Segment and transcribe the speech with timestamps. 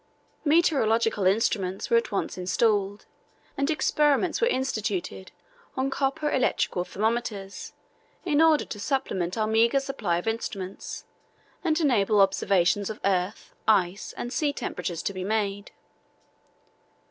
[0.43, 3.05] "Meteorological instruments were at once installed,
[3.55, 5.31] and experiments were instituted
[5.77, 7.73] on copper electrical thermometers
[8.25, 11.05] in order to supplement our meagre supply of instruments
[11.63, 15.69] and enable observations of earth, ice, and sea temperatures to be made.